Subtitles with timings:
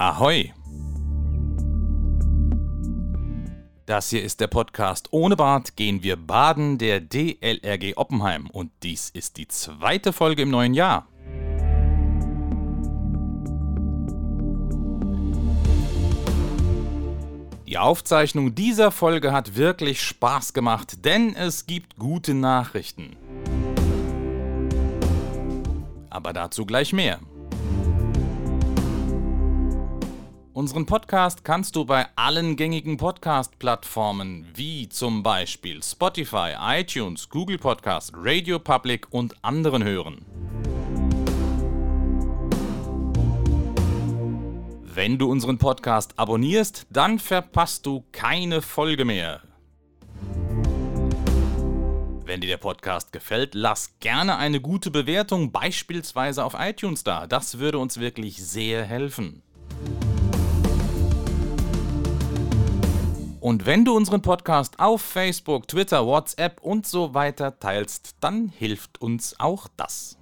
[0.00, 0.54] Ahoi!
[3.84, 9.10] Das hier ist der Podcast Ohne Bad gehen wir baden der DLRG Oppenheim und dies
[9.10, 11.06] ist die zweite Folge im neuen Jahr.
[17.66, 23.18] Die Aufzeichnung dieser Folge hat wirklich Spaß gemacht, denn es gibt gute Nachrichten.
[26.08, 27.20] Aber dazu gleich mehr.
[30.52, 38.12] Unseren Podcast kannst du bei allen gängigen Podcast-Plattformen wie zum Beispiel Spotify, iTunes, Google Podcast,
[38.16, 40.26] Radio Public und anderen hören.
[44.82, 49.42] Wenn du unseren Podcast abonnierst, dann verpasst du keine Folge mehr.
[52.24, 57.28] Wenn dir der Podcast gefällt, lass gerne eine gute Bewertung, beispielsweise auf iTunes da.
[57.28, 59.44] Das würde uns wirklich sehr helfen.
[63.40, 69.00] Und wenn du unseren Podcast auf Facebook, Twitter, WhatsApp und so weiter teilst, dann hilft
[69.00, 70.18] uns auch das.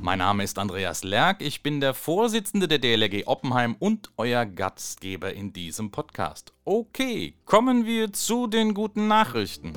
[0.00, 5.32] Mein Name ist Andreas Lerck, ich bin der Vorsitzende der DLRG Oppenheim und euer Gastgeber
[5.32, 6.52] in diesem Podcast.
[6.64, 9.74] Okay, kommen wir zu den guten Nachrichten.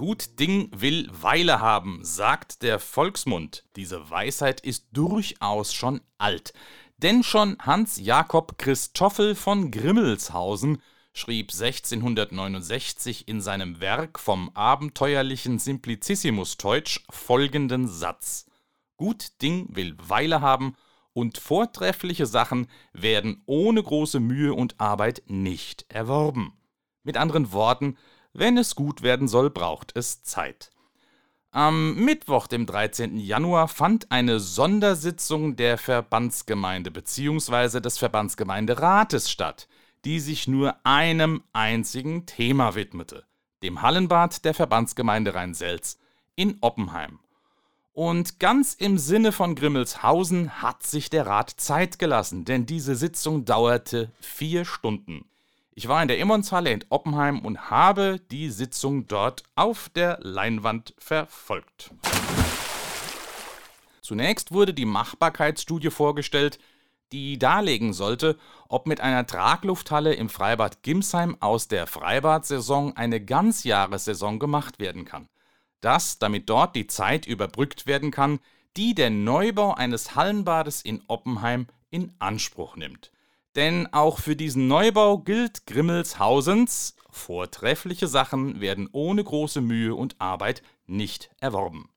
[0.00, 3.66] Gut Ding will Weile haben, sagt der Volksmund.
[3.76, 6.54] Diese Weisheit ist durchaus schon alt.
[6.96, 10.80] Denn schon Hans Jakob Christoffel von Grimmelshausen
[11.12, 18.46] schrieb 1669 in seinem Werk vom abenteuerlichen Simplicissimus Teutsch folgenden Satz:
[18.96, 20.76] Gut Ding will Weile haben
[21.12, 26.54] und vortreffliche Sachen werden ohne große Mühe und Arbeit nicht erworben.
[27.02, 27.98] Mit anderen Worten,
[28.32, 30.70] wenn es gut werden soll, braucht es Zeit.
[31.52, 33.16] Am Mittwoch, dem 13.
[33.18, 37.80] Januar, fand eine Sondersitzung der Verbandsgemeinde bzw.
[37.80, 39.68] des Verbandsgemeinderates statt,
[40.04, 43.24] die sich nur einem einzigen Thema widmete,
[43.62, 45.98] dem Hallenbad der Verbandsgemeinde Rhein-Selz
[46.36, 47.18] in Oppenheim.
[47.92, 53.44] Und ganz im Sinne von Grimmelshausen hat sich der Rat Zeit gelassen, denn diese Sitzung
[53.44, 55.29] dauerte vier Stunden.
[55.80, 60.92] Ich war in der Emmonshalle in Oppenheim und habe die Sitzung dort auf der Leinwand
[60.98, 61.90] verfolgt.
[64.02, 66.58] Zunächst wurde die Machbarkeitsstudie vorgestellt,
[67.12, 68.36] die darlegen sollte,
[68.68, 75.30] ob mit einer Traglufthalle im Freibad Gimsheim aus der Freibadsaison eine Ganzjahressaison gemacht werden kann.
[75.80, 78.40] Das, damit dort die Zeit überbrückt werden kann,
[78.76, 83.12] die der Neubau eines Hallenbades in Oppenheim in Anspruch nimmt.
[83.56, 90.62] Denn auch für diesen Neubau gilt Grimmelshausens, vortreffliche Sachen werden ohne große Mühe und Arbeit
[90.86, 91.90] nicht erworben.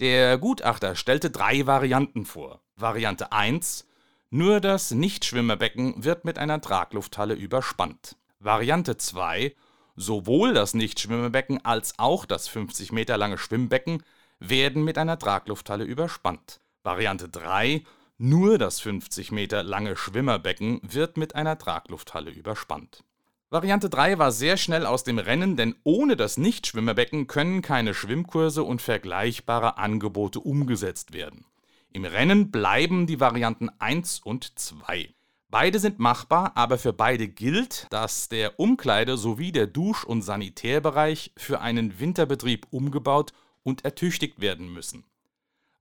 [0.00, 2.60] Der Gutachter stellte drei Varianten vor.
[2.76, 3.86] Variante 1
[4.32, 8.16] nur das Nichtschwimmerbecken wird mit einer Traglufthalle überspannt.
[8.38, 9.56] Variante 2
[9.96, 14.04] Sowohl das Nichtschwimmerbecken als auch das 50 Meter lange Schwimmbecken
[14.38, 16.60] werden mit einer Traglufthalle überspannt.
[16.84, 17.82] Variante 3
[18.20, 23.02] nur das 50 Meter lange Schwimmerbecken wird mit einer Traglufthalle überspannt.
[23.48, 28.62] Variante 3 war sehr schnell aus dem Rennen, denn ohne das Nichtschwimmerbecken können keine Schwimmkurse
[28.62, 31.46] und vergleichbare Angebote umgesetzt werden.
[31.92, 35.12] Im Rennen bleiben die Varianten 1 und 2.
[35.48, 41.32] Beide sind machbar, aber für beide gilt, dass der Umkleide- sowie der Dusch- und Sanitärbereich
[41.36, 43.32] für einen Winterbetrieb umgebaut
[43.64, 45.04] und ertüchtigt werden müssen.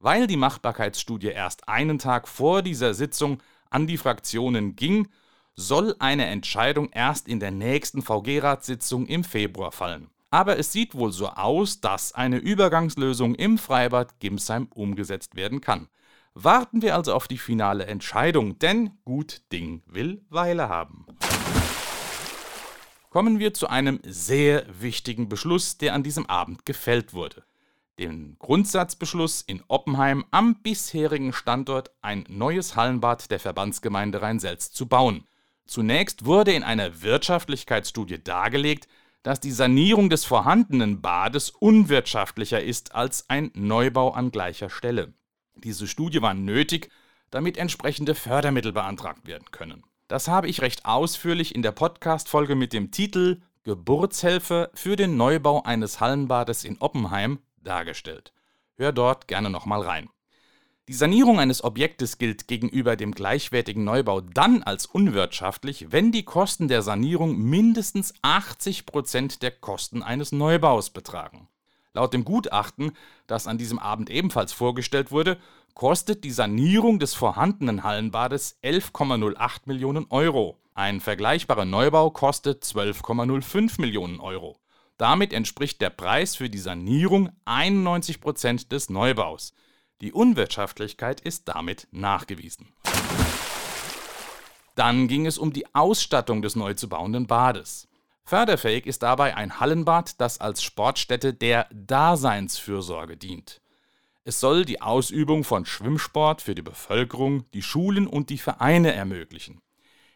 [0.02, 5.10] Weil die Machbarkeitsstudie erst einen Tag vor dieser Sitzung an die Fraktionen ging,
[5.56, 10.10] soll eine Entscheidung erst in der nächsten VG-Ratssitzung im Februar fallen.
[10.32, 15.90] Aber es sieht wohl so aus, dass eine Übergangslösung im Freibad Gimsheim umgesetzt werden kann.
[16.34, 21.08] Warten wir also auf die finale Entscheidung, denn gut Ding will Weile haben.
[23.10, 27.44] Kommen wir zu einem sehr wichtigen Beschluss, der an diesem Abend gefällt wurde
[28.00, 35.26] den Grundsatzbeschluss in Oppenheim am bisherigen Standort ein neues Hallenbad der Verbandsgemeinde Rhein-Selz zu bauen.
[35.68, 38.88] Zunächst wurde in einer Wirtschaftlichkeitsstudie dargelegt,
[39.22, 45.14] dass die Sanierung des vorhandenen Bades unwirtschaftlicher ist als ein Neubau an gleicher Stelle.
[45.56, 46.90] Diese Studie war nötig,
[47.30, 49.84] damit entsprechende Fördermittel beantragt werden können.
[50.08, 55.62] Das habe ich recht ausführlich in der Podcast-Folge mit dem Titel Geburtshilfe für den Neubau
[55.64, 58.34] eines Hallenbades in Oppenheim dargestellt.
[58.76, 60.10] Hör dort gerne nochmal rein.
[60.90, 66.68] Die Sanierung eines Objektes gilt gegenüber dem gleichwertigen Neubau dann als unwirtschaftlich, wenn die Kosten
[66.68, 71.48] der Sanierung mindestens 80% der Kosten eines Neubaus betragen.
[71.94, 72.94] Laut dem Gutachten,
[73.28, 75.38] das an diesem Abend ebenfalls vorgestellt wurde,
[75.76, 80.58] kostet die Sanierung des vorhandenen Hallenbades 11,08 Millionen Euro.
[80.74, 84.58] Ein vergleichbarer Neubau kostet 12,05 Millionen Euro.
[85.00, 89.54] Damit entspricht der Preis für die Sanierung 91 Prozent des Neubaus.
[90.02, 92.68] Die Unwirtschaftlichkeit ist damit nachgewiesen.
[94.76, 97.88] Dann ging es um die Ausstattung des neu zu bauenden Bades.
[98.26, 103.62] Förderfähig ist dabei ein Hallenbad, das als Sportstätte der Daseinsfürsorge dient.
[104.26, 109.62] Es soll die Ausübung von Schwimmsport für die Bevölkerung, die Schulen und die Vereine ermöglichen.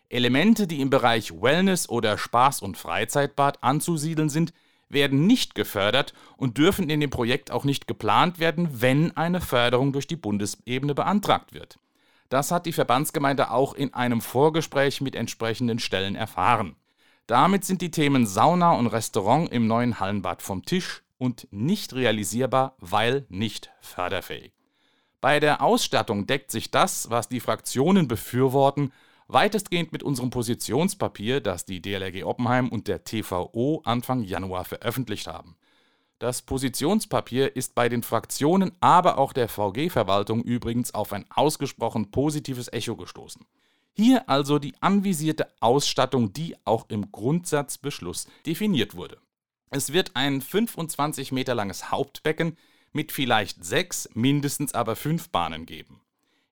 [0.10, 4.54] Elemente, die im Bereich Wellness oder Spaß- und Freizeitbad anzusiedeln sind,
[4.94, 9.94] werden nicht gefördert und dürfen in dem Projekt auch nicht geplant werden, wenn eine Förderung
[9.94, 11.80] durch die Bundesebene beantragt wird.
[12.30, 16.76] Das hat die Verbandsgemeinde auch in einem Vorgespräch mit entsprechenden Stellen erfahren.
[17.28, 22.76] Damit sind die Themen Sauna und Restaurant im neuen Hallenbad vom Tisch und nicht realisierbar,
[22.80, 24.52] weil nicht förderfähig.
[25.22, 28.92] Bei der Ausstattung deckt sich das, was die Fraktionen befürworten,
[29.28, 35.56] weitestgehend mit unserem Positionspapier, das die DLRG Oppenheim und der TVO Anfang Januar veröffentlicht haben.
[36.20, 42.72] Das Positionspapier ist bei den Fraktionen, aber auch der VG-Verwaltung übrigens auf ein ausgesprochen positives
[42.72, 43.46] Echo gestoßen.
[43.96, 49.18] Hier also die anvisierte Ausstattung, die auch im Grundsatzbeschluss definiert wurde.
[49.70, 52.58] Es wird ein 25 Meter langes Hauptbecken
[52.92, 56.03] mit vielleicht sechs, mindestens aber fünf Bahnen geben.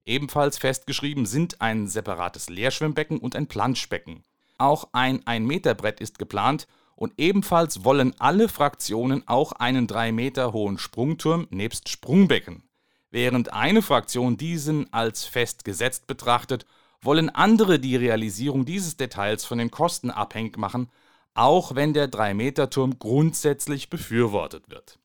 [0.06, 4.24] Ebenfalls festgeschrieben sind ein separates Leerschwimmbecken und ein Planschbecken.
[4.57, 10.77] Auch ein 1-Meter-Brett ist geplant und ebenfalls wollen alle Fraktionen auch einen 3 Meter hohen
[10.77, 12.63] Sprungturm nebst Sprungbecken.
[13.09, 16.65] Während eine Fraktion diesen als festgesetzt betrachtet
[17.01, 20.92] wollen andere die Realisierung dieses Details von den Kosten abhängig machen,
[21.33, 25.00] auch wenn der 3-Meter-Turm grundsätzlich befürwortet wird.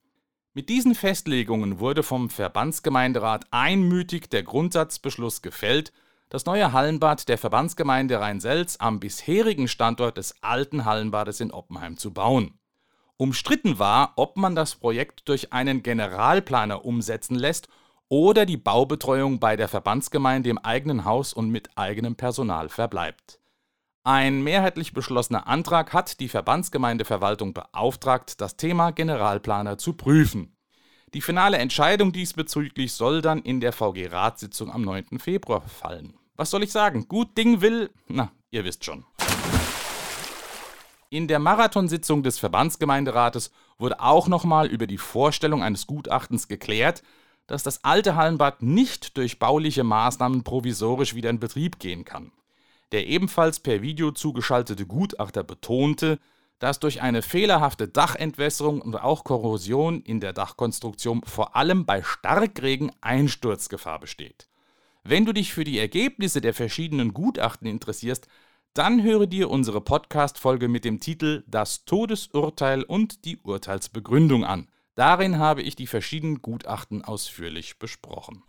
[0.56, 5.92] Mit diesen Festlegungen wurde vom Verbandsgemeinderat einmütig der Grundsatzbeschluss gefällt,
[6.30, 12.10] das neue Hallenbad der Verbandsgemeinde Rhein-Selz am bisherigen Standort des alten Hallenbades in Oppenheim zu
[12.10, 12.58] bauen.
[13.18, 17.68] Umstritten war, ob man das Projekt durch einen Generalplaner umsetzen lässt
[18.08, 23.40] oder die Baubetreuung bei der Verbandsgemeinde im eigenen Haus und mit eigenem Personal verbleibt.
[24.06, 30.54] Ein mehrheitlich beschlossener Antrag hat die Verbandsgemeindeverwaltung beauftragt, das Thema Generalplaner zu prüfen.
[31.12, 35.18] Die finale Entscheidung diesbezüglich soll dann in der VG-Ratssitzung am 9.
[35.18, 36.14] Februar fallen.
[36.36, 37.08] Was soll ich sagen?
[37.08, 39.04] Gut Ding will, na, ihr wisst schon.
[41.10, 47.02] In der Marathonsitzung des Verbandsgemeinderates wurde auch nochmal über die Vorstellung eines Gutachtens geklärt,
[47.48, 52.30] dass das alte Hallenbad nicht durch bauliche Maßnahmen provisorisch wieder in Betrieb gehen kann.
[52.92, 56.18] Der ebenfalls per Video zugeschaltete Gutachter betonte,
[56.58, 62.92] dass durch eine fehlerhafte Dachentwässerung und auch Korrosion in der Dachkonstruktion vor allem bei Starkregen
[63.00, 64.48] Einsturzgefahr besteht.
[65.04, 68.28] Wenn du dich für die Ergebnisse der verschiedenen Gutachten interessierst,
[68.74, 74.68] dann höre dir unsere Podcast-Folge mit dem Titel Das Todesurteil und die Urteilsbegründung an.
[74.94, 78.42] Darin habe ich die verschiedenen Gutachten ausführlich besprochen.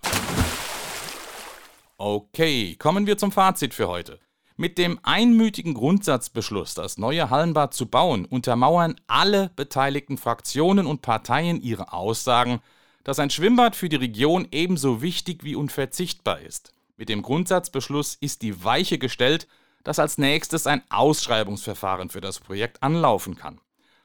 [1.97, 4.19] Okay, kommen wir zum Fazit für heute.
[4.59, 11.61] Mit dem einmütigen Grundsatzbeschluss, das neue Hallenbad zu bauen, untermauern alle beteiligten Fraktionen und Parteien
[11.61, 12.59] ihre Aussagen,
[13.03, 16.73] dass ein Schwimmbad für die Region ebenso wichtig wie unverzichtbar ist.
[16.97, 19.47] Mit dem Grundsatzbeschluss ist die Weiche gestellt,
[19.83, 23.61] dass als nächstes ein Ausschreibungsverfahren für das Projekt anlaufen kann.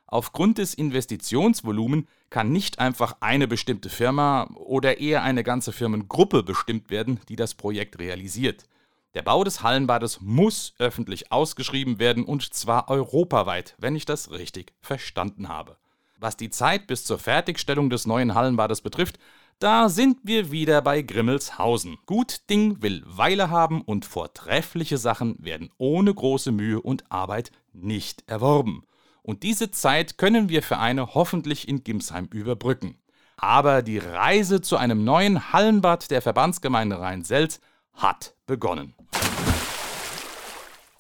[0.06, 6.90] Aufgrund des Investitionsvolumens kann nicht einfach eine bestimmte Firma oder eher eine ganze Firmengruppe bestimmt
[6.90, 8.66] werden, die das Projekt realisiert.
[9.14, 14.73] Der Bau des Hallenbades muss öffentlich ausgeschrieben werden und zwar europaweit, wenn ich das richtig
[14.81, 15.76] verstanden habe.
[16.19, 19.19] Was die Zeit bis zur Fertigstellung des neuen Hallenbades betrifft,
[19.59, 21.99] da sind wir wieder bei Grimmelshausen.
[22.07, 28.28] Gut Ding will Weile haben und vortreffliche Sachen werden ohne große Mühe und Arbeit nicht
[28.28, 28.85] erworben.
[29.23, 32.99] Und diese Zeit können wir für eine hoffentlich in Gimsheim überbrücken.
[33.37, 37.61] Aber die Reise zu einem neuen Hallenbad der Verbandsgemeinde Rhein-Selz
[37.94, 38.94] hat begonnen.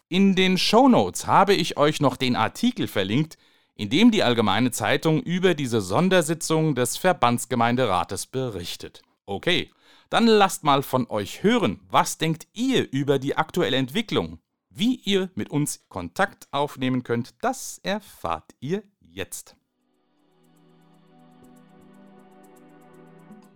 [0.08, 3.38] In den Shownotes habe ich euch noch den Artikel verlinkt,
[3.74, 9.00] in dem die Allgemeine Zeitung über diese Sondersitzung des Verbandsgemeinderates berichtet.
[9.24, 9.70] Okay,
[10.10, 14.40] dann lasst mal von euch hören, was denkt ihr über die aktuelle Entwicklung?
[14.68, 19.56] Wie ihr mit uns Kontakt aufnehmen könnt, das erfahrt ihr jetzt.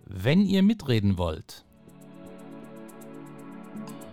[0.05, 1.66] Wenn ihr mitreden wollt,